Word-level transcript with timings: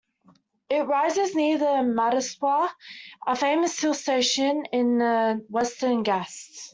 It 0.67 0.87
rises 0.87 1.35
near 1.35 1.59
Mahableshwar, 1.59 2.69
a 3.27 3.35
famous 3.35 3.79
hill 3.79 3.93
station 3.93 4.65
in 4.73 4.97
the 4.97 5.45
Western 5.47 6.01
Ghats. 6.01 6.69